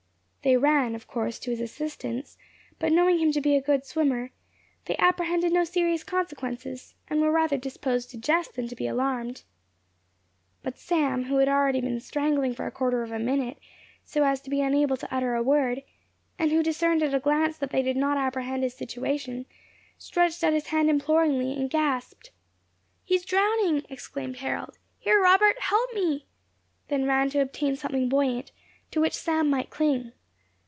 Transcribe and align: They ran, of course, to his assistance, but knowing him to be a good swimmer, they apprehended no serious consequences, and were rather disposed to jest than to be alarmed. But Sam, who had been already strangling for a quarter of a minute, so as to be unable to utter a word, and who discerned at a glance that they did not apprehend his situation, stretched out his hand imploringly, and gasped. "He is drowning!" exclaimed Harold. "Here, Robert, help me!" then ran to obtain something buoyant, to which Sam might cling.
They 0.43 0.57
ran, 0.57 0.95
of 0.95 1.05
course, 1.05 1.37
to 1.37 1.51
his 1.51 1.61
assistance, 1.61 2.35
but 2.79 2.91
knowing 2.91 3.19
him 3.19 3.31
to 3.33 3.39
be 3.39 3.55
a 3.55 3.61
good 3.61 3.85
swimmer, 3.85 4.31
they 4.85 4.97
apprehended 4.97 5.53
no 5.53 5.63
serious 5.65 6.03
consequences, 6.03 6.95
and 7.07 7.21
were 7.21 7.29
rather 7.31 7.57
disposed 7.57 8.09
to 8.09 8.17
jest 8.17 8.55
than 8.55 8.67
to 8.67 8.75
be 8.75 8.87
alarmed. 8.87 9.43
But 10.63 10.79
Sam, 10.79 11.25
who 11.25 11.37
had 11.37 11.45
been 11.45 11.53
already 11.53 11.99
strangling 11.99 12.55
for 12.55 12.65
a 12.65 12.71
quarter 12.71 13.03
of 13.03 13.11
a 13.11 13.19
minute, 13.19 13.59
so 14.03 14.23
as 14.23 14.41
to 14.41 14.49
be 14.49 14.61
unable 14.61 14.97
to 14.97 15.13
utter 15.15 15.35
a 15.35 15.43
word, 15.43 15.83
and 16.39 16.49
who 16.51 16.63
discerned 16.63 17.03
at 17.03 17.13
a 17.13 17.19
glance 17.19 17.59
that 17.59 17.69
they 17.69 17.83
did 17.83 17.95
not 17.95 18.17
apprehend 18.17 18.63
his 18.63 18.73
situation, 18.73 19.45
stretched 19.99 20.43
out 20.43 20.53
his 20.53 20.69
hand 20.69 20.89
imploringly, 20.89 21.53
and 21.53 21.69
gasped. 21.69 22.31
"He 23.05 23.13
is 23.13 23.25
drowning!" 23.25 23.85
exclaimed 23.91 24.37
Harold. 24.37 24.79
"Here, 24.97 25.21
Robert, 25.21 25.59
help 25.59 25.93
me!" 25.93 26.25
then 26.87 27.05
ran 27.05 27.29
to 27.29 27.41
obtain 27.41 27.75
something 27.75 28.09
buoyant, 28.09 28.51
to 28.89 28.99
which 28.99 29.13
Sam 29.13 29.47
might 29.47 29.69
cling. 29.69 30.13